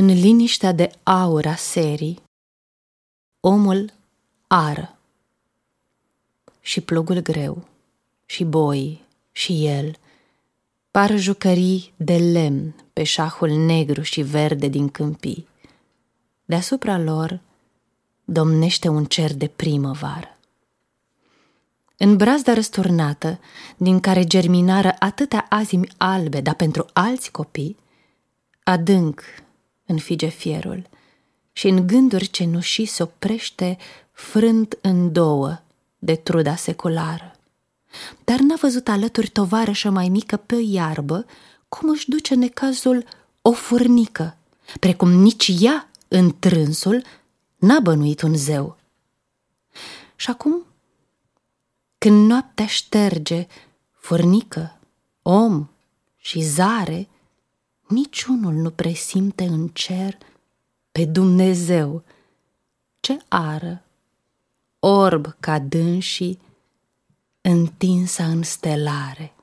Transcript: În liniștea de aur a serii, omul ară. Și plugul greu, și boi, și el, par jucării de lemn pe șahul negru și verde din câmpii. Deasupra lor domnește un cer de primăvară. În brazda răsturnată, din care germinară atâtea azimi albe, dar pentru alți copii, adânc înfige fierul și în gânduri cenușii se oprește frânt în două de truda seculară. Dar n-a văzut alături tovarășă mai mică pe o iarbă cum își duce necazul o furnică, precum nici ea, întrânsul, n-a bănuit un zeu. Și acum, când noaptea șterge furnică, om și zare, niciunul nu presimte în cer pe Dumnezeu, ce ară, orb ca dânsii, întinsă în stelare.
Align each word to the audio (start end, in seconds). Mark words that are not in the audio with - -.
În 0.00 0.06
liniștea 0.06 0.72
de 0.72 0.90
aur 1.02 1.46
a 1.46 1.54
serii, 1.54 2.22
omul 3.40 3.92
ară. 4.46 4.98
Și 6.60 6.80
plugul 6.80 7.18
greu, 7.18 7.64
și 8.26 8.44
boi, 8.44 9.04
și 9.32 9.66
el, 9.66 9.96
par 10.90 11.16
jucării 11.16 11.92
de 11.96 12.16
lemn 12.16 12.74
pe 12.92 13.02
șahul 13.02 13.50
negru 13.50 14.02
și 14.02 14.22
verde 14.22 14.68
din 14.68 14.88
câmpii. 14.88 15.48
Deasupra 16.44 16.98
lor 16.98 17.40
domnește 18.24 18.88
un 18.88 19.04
cer 19.04 19.34
de 19.34 19.46
primăvară. 19.46 20.38
În 21.96 22.16
brazda 22.16 22.54
răsturnată, 22.54 23.40
din 23.76 24.00
care 24.00 24.24
germinară 24.24 24.94
atâtea 24.98 25.46
azimi 25.48 25.88
albe, 25.96 26.40
dar 26.40 26.54
pentru 26.54 26.86
alți 26.92 27.30
copii, 27.30 27.76
adânc 28.62 29.22
înfige 29.88 30.28
fierul 30.28 30.88
și 31.52 31.68
în 31.68 31.86
gânduri 31.86 32.26
cenușii 32.26 32.86
se 32.86 33.02
oprește 33.02 33.78
frânt 34.12 34.78
în 34.80 35.12
două 35.12 35.60
de 35.98 36.14
truda 36.14 36.56
seculară. 36.56 37.32
Dar 38.24 38.38
n-a 38.38 38.54
văzut 38.60 38.88
alături 38.88 39.28
tovarășă 39.28 39.90
mai 39.90 40.08
mică 40.08 40.36
pe 40.36 40.54
o 40.54 40.60
iarbă 40.62 41.26
cum 41.68 41.88
își 41.88 42.08
duce 42.08 42.34
necazul 42.34 43.04
o 43.42 43.52
furnică, 43.52 44.36
precum 44.80 45.10
nici 45.10 45.52
ea, 45.60 45.90
întrânsul, 46.08 47.02
n-a 47.56 47.80
bănuit 47.80 48.22
un 48.22 48.36
zeu. 48.36 48.76
Și 50.16 50.30
acum, 50.30 50.66
când 51.98 52.28
noaptea 52.28 52.66
șterge 52.66 53.46
furnică, 53.92 54.78
om 55.22 55.68
și 56.16 56.40
zare, 56.40 57.08
niciunul 57.88 58.54
nu 58.54 58.70
presimte 58.70 59.44
în 59.44 59.68
cer 59.68 60.18
pe 60.92 61.04
Dumnezeu, 61.04 62.02
ce 63.00 63.18
ară, 63.28 63.82
orb 64.78 65.36
ca 65.40 65.58
dânsii, 65.58 66.38
întinsă 67.40 68.22
în 68.22 68.42
stelare. 68.42 69.34